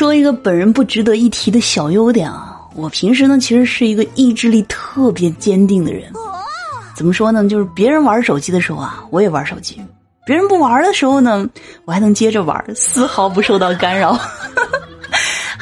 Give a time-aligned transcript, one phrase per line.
[0.00, 6.10] 说一个本人不值得一提的小优点啊，我平时呢其实是一个意志力特别坚定的人。
[6.96, 7.46] 怎么说呢？
[7.46, 9.74] 就是别人玩手机的时候啊，我也玩手机；
[10.24, 11.46] 别人不玩的时候呢，
[11.84, 14.18] 我还能接着玩，丝毫不受到干扰。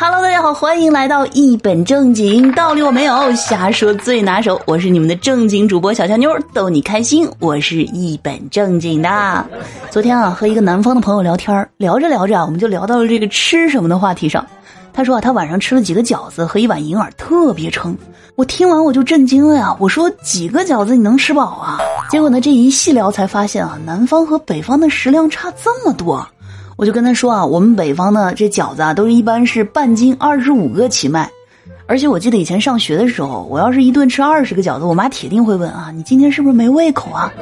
[0.00, 4.60] Hello，大家好，欢迎来到一本正经，道理我没有，瞎说最拿手。
[4.64, 7.28] 我是你们的正经主播小乔妞，逗你开心。
[7.40, 9.44] 我是一本正经的。
[9.90, 14.46] 昨天啊，和一个南方的朋友聊天，聊着聊着啊，我们就聊到了这个吃什么的话题上。
[14.92, 17.96] 他说啊，他晚上吃了几个饺子和一碗银耳，特别撑。
[18.36, 19.76] 我听完我就震惊了呀！
[19.80, 21.80] 我说几个饺子你能吃饱啊？
[22.08, 26.24] 结果呢，这一细聊才发现啊，南方和北方的食量差这么多。
[26.78, 31.28] 我就跟他说啊，我们北方呢，这饺子啊，都是一般是半斤二十五个起卖。
[31.88, 37.32] 而且我记得以前上学的时候，我要是一顿吃二十个饺子，我妈铁定会问啊，你今天是不是没胃口啊？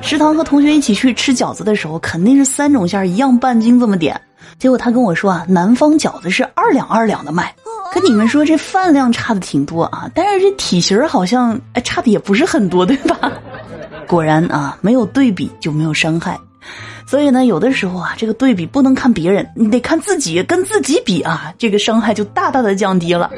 [0.00, 4.18] 食堂和同学一起去吃饺子的时候，肯定是三种馅儿一样半斤这么点。
[4.60, 7.52] 结果他跟我说啊，南方饺子是二两二两的卖。
[7.92, 13.32] 跟你们说，这饭量差的挺多啊，但是这体型好像哎差的也不是很多，对吧？
[14.06, 16.38] 果然啊，没有对比就没有伤害。
[17.06, 23.30] 所以呢，有的时候啊，这个对比不能看别人，你得看自己，跟自己比啊，这个伤害就大大的降低了。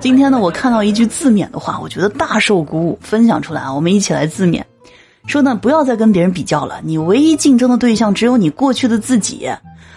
[0.00, 4.62] 今天呢，我看到一句自勉的话，我觉得大受鼓舞，分享出来啊，我们一起来自勉，
[5.26, 9.48] 说呢，不要再跟别人比较了，你唯一竞争的对象只有你过去的自己，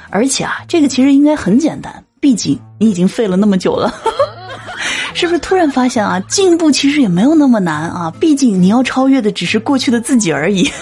[0.10, 3.92] 而且啊，这个其实应该很简单，毕竟你已经废了那么久了，
[5.16, 5.40] 是不是？
[5.40, 10.70] 突然发现啊，进步其实也没有那么难啊，毕竟你要超越的只是过去的自己而已。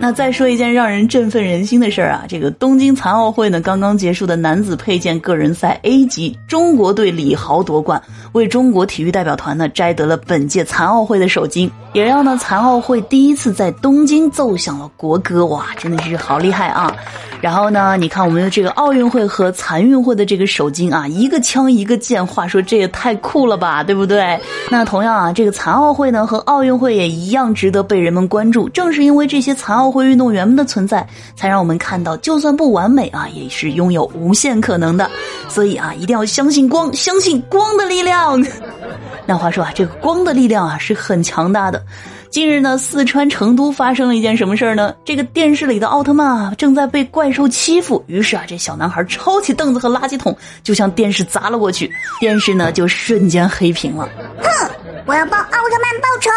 [0.00, 16.94] 那再说一件让人振奋人心的事儿啊，这个东京残奥会呢刚刚结束的男子佩剑个人赛 A 级，中国队李豪夺冠，为中国体育代表团呢摘得了本届残奥会的首金，也让呢残奥会第一次在东京奏响了国歌，哇，真的是好厉害啊！
[17.40, 24.38] 然后呢，你看我们的这个奥运会和残运会的这个首金啊，一个枪一个剑，话说这也太酷了吧，对不对？
[24.70, 29.98] 那同样啊，这个残奥会呢和奥运会也一样值得被人们关注，正是因为这些残奥奥。
[29.98, 31.04] 会运动员们的存在，
[31.34, 35.10] 才让我们看到，就算不完美啊，也是拥有无限可能的。
[35.48, 38.40] 所以啊，一定要相信光，相信光的力量。
[39.26, 41.82] 那话说啊，这个光的力量啊是很强大的。
[42.30, 44.94] 近日呢，四川成都发生了一件什么事儿呢？
[45.04, 51.90] 这个电视里的奥特曼啊正在被怪兽欺负，于是啊，这小男孩抄起凳子和垃圾桶就向电视砸了过去，
[52.20, 54.08] 电视呢就瞬间黑屏了。
[54.40, 54.70] 哼，
[55.06, 56.30] 我要帮奥特曼报仇。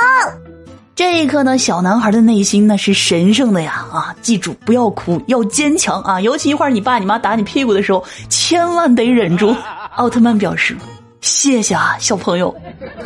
[0.93, 3.85] 这一刻呢，小男孩的内心那是神圣的呀！
[3.91, 6.21] 啊，记住不要哭，要坚强啊！
[6.21, 9.55] 尤其一会儿你爸你妈打你屁股的时候，千万得忍住。
[9.95, 10.75] 奥特曼表示
[11.21, 12.53] 谢谢啊，小朋友。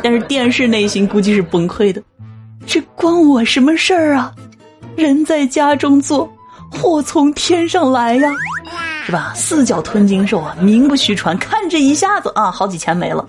[0.02, 2.02] 但是电视内心估计是崩溃的，
[2.66, 4.32] 这关我什么事儿啊？
[4.96, 6.30] 人在家中坐，
[6.70, 8.28] 祸从天上来呀，
[9.06, 9.32] 是吧？
[9.34, 11.38] 四脚吞金兽啊，名不虚传。
[11.38, 13.24] 看这一下子啊，好几千没了。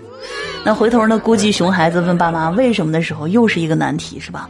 [0.68, 1.18] 那回头呢？
[1.18, 4.46] 估计熊孩子问爸妈为什么的时候，又是一个难题，是吧？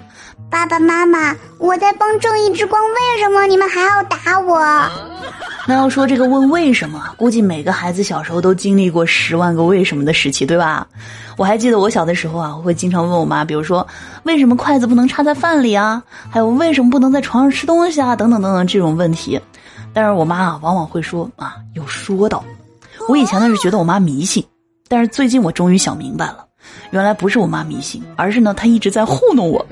[0.51, 4.61] 爸爸妈妈，我在帮正义之光，为什么你们还要打我？
[5.65, 10.85] 那要说这个问为什么，估计每个孩子小时候都经历过十万个为什么的时期，对吧？
[11.37, 13.87] 我还记得我小的时候啊，我会经常问我妈，比如说
[14.25, 16.03] 为什么筷子不能插在饭里啊？
[16.29, 18.17] 还有为什么不能在床上吃东西啊？
[18.17, 19.41] 等等等等这种问题。
[19.93, 22.43] 但是我妈啊，往往会说啊，有说道。
[23.09, 24.45] 我以前呢是觉得我妈迷信。
[24.89, 26.45] 但是最近我终于想明白了，
[26.91, 29.65] 原来不是我妈迷信，而是呢她一直在糊弄我，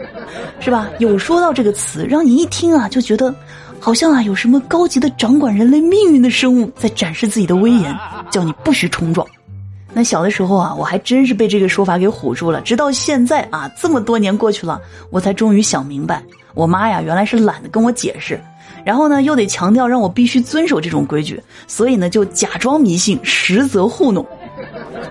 [0.61, 0.89] 是吧？
[0.99, 3.35] 有说到这个词，让你一听啊就觉得，
[3.81, 7.97] 好像啊有什么高级的掌管人类命运的生物在展示自己的威严，
[8.31, 9.27] 叫你不许冲撞。
[9.93, 12.61] 那小的时候啊，我还真是被这个说法给唬住了。
[12.61, 14.79] 直到现在啊，这么多年过去了，
[15.09, 16.23] 我才终于想明白，
[16.53, 18.39] 我妈呀原来是懒得跟我解释，
[18.85, 24.27] 然后呢又得强调让我必须遵守这种规矩，所以呢就假装迷信，实则糊弄。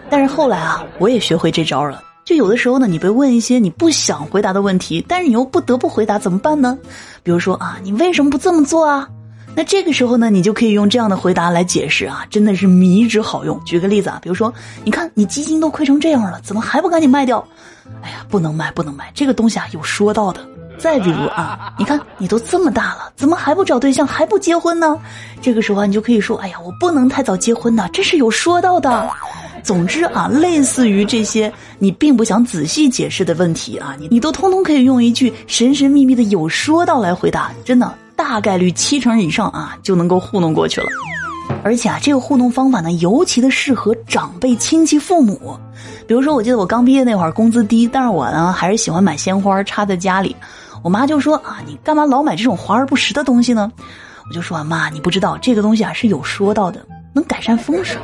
[0.09, 2.01] 但是后来啊，我也学会这招了。
[2.23, 6.77] 就有的时候呢，你被问一些你不想回答的问题，但是你又不得不回答，怎么办呢？
[7.21, 9.07] 比如说啊，你为什么不这么做啊？
[9.55, 13.59] 那这个时候呢，你就可以用这样的回答来解释啊，真的是迷之好用。
[13.63, 14.53] 举个例子啊，比如说，
[14.83, 17.45] 你看你基金都亏成这样了，怎么还不赶紧卖掉？
[18.01, 20.41] 哎呀，不能卖，不能卖，这个东西啊有说到的。
[20.77, 24.97] 再比如啊，你看你都这么大了，怎么还不找对象，还不结婚呢？
[25.41, 29.09] 这个时候啊，你就可以说，哎呀，我不能太早结婚呐，这是有说到的。
[29.65, 40.87] 总之啊，类似于这些你并不想仔细解释的问题啊，你你都通通可以用一句神神秘秘的有说到来回答，真的大概率七成以上啊就能够糊弄过去了。
[41.63, 45.57] 而且啊，这个糊弄方法呢，尤其的适合长辈、亲戚、父母。
[46.07, 50.35] 比如说，我记得我刚毕业那会儿，工资低，但是我呢还是喜欢买鲜花插在家里。
[50.83, 53.71] 我妈就说啊，你干嘛老买这种华而不实的东西呢？
[54.29, 56.85] 我就说啊，妈，你不知道这个东西啊是有说到的。
[57.15, 57.97] 能改善风水。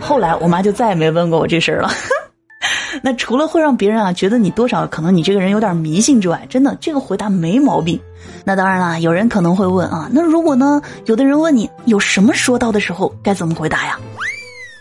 [0.00, 1.90] 后来我妈就再也没问过我这事儿了。
[3.02, 8.00] 那除了会让别人啊觉得你多少可能你这个人有点迷信之外，真的这个回答没毛病。
[8.44, 13.98] 那当然了，有人可能会问啊，那如果呢，有的人问你有什么说到的时候该怎么回答呀？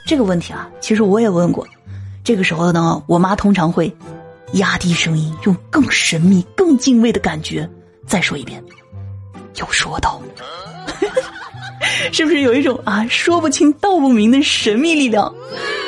[0.07, 1.67] 这个问题啊，其实我也问过。
[2.23, 3.93] 这个时候呢，我妈通常会
[4.53, 7.69] 压低声音，用更神秘、更敬畏的感觉
[8.05, 8.63] 再说一遍
[9.59, 10.21] ：“有说到。”
[12.11, 15.33] 是不是有一种啊说不清道不明的神秘力量？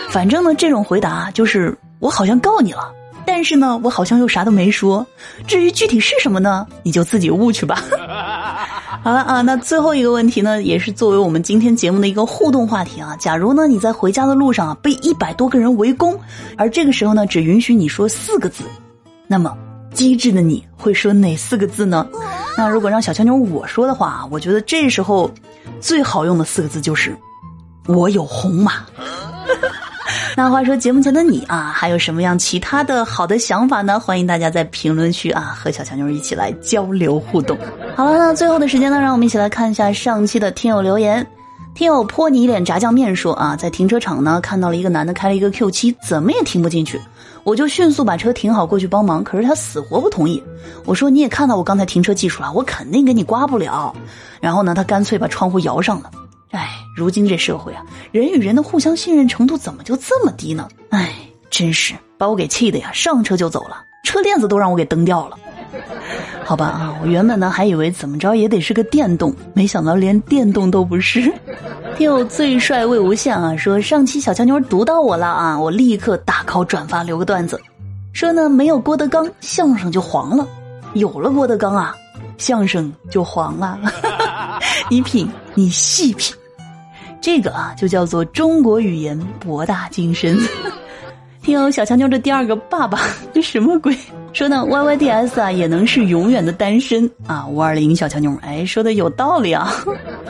[0.10, 2.92] 反正呢，这种回答就是我好像告你了，
[3.26, 5.06] 但是呢，我好像又啥都没说。
[5.48, 7.84] 至于具体是什么呢，你就自己悟去吧。
[9.02, 13.16] 好了啊，那最后一个问题呢，也是作为我们今天节目的一个互动话题啊。
[13.18, 16.20] 假如呢你在回家的路上啊被一百多个人围攻，
[16.58, 18.64] 而这个时候呢只允许你说四个字，
[19.28, 19.56] 那么
[19.94, 22.06] 机智的你会说哪四个字呢？
[22.58, 25.32] 那如果让小强妞我说的话，我觉得这时候
[25.80, 27.16] 最好用的四个字就是
[27.88, 28.86] “我有红马”。
[30.36, 34.00] 那话说节目前的你啊，还有什么样其他的好的想法呢？
[34.00, 37.58] 欢迎大家在评论区啊和小强妞一起来交流互动。
[37.96, 41.26] 好了，那最后的时间呢，让我们一起来看一下上期的听友留言。
[41.76, 47.00] 听友泼你一脸炸酱面说啊，在停车场呢看到了一个男的开了一个 Q 七，怎么也停不进去，
[47.46, 50.44] 我就迅速把车停好过去帮忙，可是他死活不同意。
[50.86, 53.96] 我说你也看到我刚才停车技术了，我肯定给你刮不了。
[54.42, 56.12] 然后呢，他干脆把窗户摇上了。
[56.52, 57.82] 哎，如今这社会啊，
[58.12, 60.68] 人与人的互相信任程度怎么就这么低呢？
[60.90, 61.14] 哎，
[61.50, 62.92] 真是把我给气的呀！
[62.92, 65.38] 上车就走了，车链子都让我给蹬掉了。
[66.50, 71.32] 好吧啊，我原本呢还以为怎么着也得是个电动，没想到连电动都不是。
[71.96, 77.62] 听友最帅魏无羡啊，说上期小强妞读到我了啊，我立刻大 call 转发留个段子，
[78.14, 80.48] 说呢没有郭德纲相声就黄了，
[80.96, 81.96] 有了郭德纲啊，
[82.40, 83.80] 相声就黄了。
[84.90, 86.36] 你品，你细品。
[87.22, 90.36] 这个啊，就叫做中国语言博大精深。
[91.44, 93.02] 听友小强妞的第二个爸爸，
[93.36, 93.96] 这什么鬼？
[94.34, 97.46] 说呢，Y Y D S 啊，也能是永远的单身啊。
[97.48, 99.72] 五二零小强妞，哎，说的有道理啊。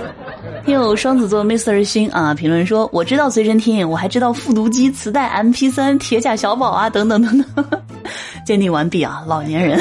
[0.66, 7.66] 又双子座 Mr 星啊，评论说，我知道随身听，我还知道复读机、磁带、M P 三、铁甲小宝啊，等等等等。
[8.46, 9.80] 鉴定完毕啊，老年人。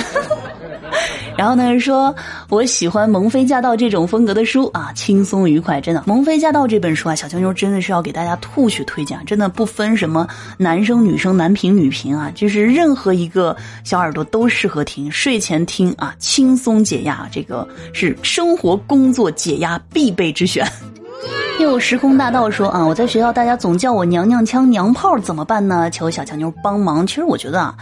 [1.39, 2.13] 然后呢，说
[2.49, 6.01] 我喜欢《萌妃驾到》这种风格的书啊，轻松愉快，真的。
[6.05, 10.27] 《萌妃驾到》这本书啊，小妞妞真的是要给大家吐血推荐，真的不分什么
[10.57, 20.67] 男生女生、男频女频啊，就是任何一个小耳朵都适合听，睡前听啊，轻松解压，这个是生活工作解压必备之选。
[21.63, 25.89] 又时空大道说啊，我在学校大家总叫我娘娘腔、娘炮，怎么办呢？
[25.89, 27.07] 求小强妞帮忙。
[27.07, 27.77] 其实我觉得啊。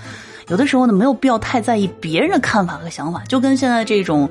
[0.49, 4.29] 有的时候呢，没有必要太在意别人的看法和想法，就跟现在这种，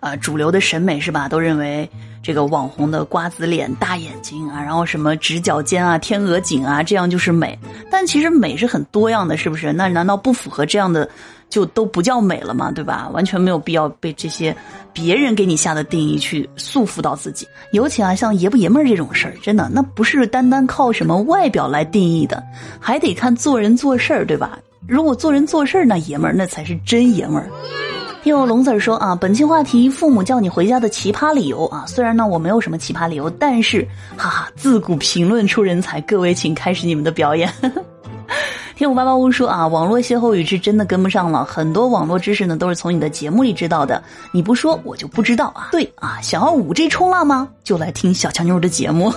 [0.00, 1.28] 呃，主流的审美是吧？
[1.28, 1.88] 都认为
[2.22, 7.58] 这个网红的瓜子脸、大眼睛啊，然后什么直角肩啊、天鹅颈啊，这样就是美。
[7.90, 9.72] 但其实美是很多样的，是不是？
[9.72, 11.06] 那难道不符合这样的
[11.50, 12.72] 就都不叫美了吗？
[12.72, 13.10] 对吧？
[13.12, 14.56] 完全没有必要被这些
[14.94, 17.46] 别人给你下的定义去束缚到自己。
[17.72, 22.42] 尤其啊，像爷不爷们儿这种事儿，真的那不是单单靠什么外表来定义的，
[22.80, 24.58] 还得看做人做事儿，对吧？
[24.86, 27.50] 如果做人做事那爷们儿那才是真爷们儿。
[28.22, 33.86] 听我龙子儿说啊，本期话题父母叫你回家的奇葩理由啊，虽然呢我没有什么奇葩理由，但是
[34.16, 37.50] 哈哈，自古评论出人才，各位请开始你们的表演。
[38.78, 45.70] 听我八八屋说啊，网络歇后语是真的跟不上了，很多网络知识呢都是从你的节目里知道的，你不说我就不知道啊。
[45.72, 47.48] 对啊，想要五 G 冲浪吗？
[47.64, 49.12] 就来听小强妞的节目。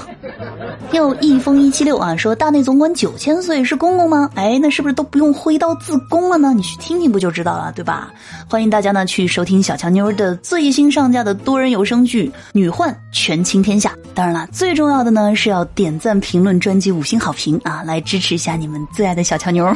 [0.94, 4.32] 又一封一七六啊，说大内总管九千岁是公公吗？
[4.34, 6.53] 哎，那是不是都不用挥刀自宫了呢？
[6.56, 8.12] 你去听听不就知道了，对吧？
[8.50, 13.89] 欢迎大家呢去收听小强妞的最新上架的多人有声剧《女幻权倾天下》。
[14.15, 19.50] 当然了，最重要的呢是要点赞、评论、专辑五星好评啊，来支持一下你们最爱的小强。
[19.51, 19.72] 牛，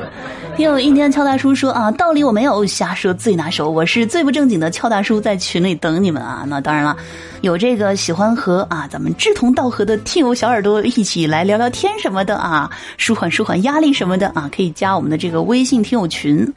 [0.56, 3.70] 听有印第安俏大叔说啊，道理我没有，瞎说最拿手。
[3.70, 6.44] 我是最不正经的俏大叔，在群里等你们啊。
[6.48, 6.96] 那当然了，
[7.42, 16.50] 有这个喜欢和啊咱们志同道合的听友小耳朵一起来聊聊天什么的啊，舒缓舒缓压力什么的啊，可以加我们的这个微信听友群，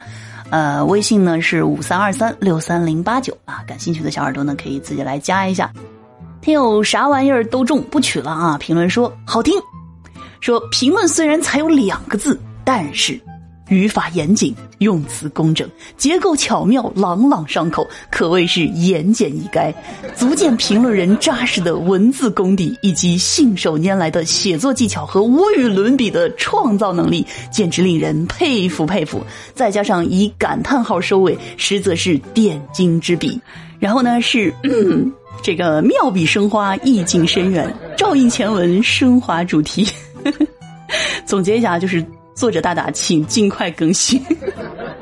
[0.48, 5.70] 呃，微信呢是五三二三六三零八九啊，感兴趣的小耳朵呢可以自己来加一下。
[6.40, 9.60] 听友啥玩意儿都中不取了啊，评论说好听，
[10.40, 12.40] 说评论虽然才有两个字。
[12.72, 13.18] 但是，
[13.68, 19.74] 语法严谨，用词工整，结构巧妙，朗朗上口，可谓是言简意赅，
[20.14, 29.20] 足见评论人扎实的文字功底以及信手拈来的写作技巧和无与伦比的创造能力，简直令人佩服佩服。
[29.52, 33.36] 再加上以感叹号收尾，实则是点睛之笔。
[33.80, 34.54] 然后呢，是
[35.42, 37.68] 这个妙笔生花，意境深远。
[37.96, 39.88] 照应前文，升华主题。
[41.26, 42.04] 总结一下，就是
[42.40, 44.18] 作者大大，请尽快更新。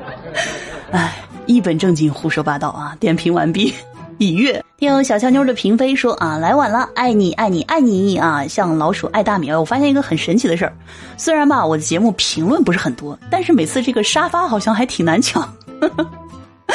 [0.91, 2.97] 哎，一本正经胡说八道啊！
[2.99, 3.73] 点评完毕，
[4.19, 4.61] 已阅。
[4.77, 8.45] 听小乔妞的嫔妃说啊，来晚了，爱你爱你爱你啊！
[8.49, 9.53] 像老鼠爱大米。
[9.53, 10.73] 我发现一个很神奇的事儿，
[11.17, 15.49] 虽然吧我的节目评论不是很多，但是每次这个沙发好像还挺难抢。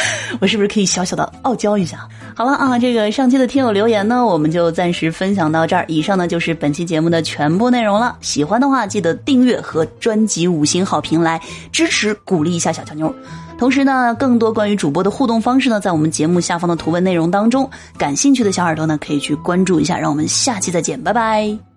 [0.41, 2.07] 我是不是可以小小的傲娇一下？
[2.35, 5.85] 好了啊，这个上期的听友留言呢，我们就暂时分享到这儿。
[5.87, 8.17] 以上呢就是本期节目的全部内容了。
[8.21, 11.39] 喜欢的话，记得订阅和专辑五星好评来
[11.71, 13.13] 支持鼓励一下小乔妞。
[13.57, 19.97] 同时呢，更多关于主播的互动方式呢，在我们节目下方的图文内容当中，感兴趣的小耳朵呢可以去关注一下。
[19.97, 21.72] 让我们下期再见，拜拜。